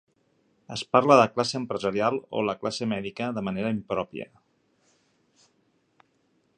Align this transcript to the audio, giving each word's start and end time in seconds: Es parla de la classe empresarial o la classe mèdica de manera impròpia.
Es 0.75 0.83
parla 0.95 1.17
de 1.19 1.23
la 1.23 1.27
classe 1.33 1.59
empresarial 1.59 2.17
o 2.39 2.45
la 2.47 2.57
classe 2.63 2.89
mèdica 2.95 3.29
de 3.39 3.45
manera 3.49 3.73
impròpia. 3.77 4.31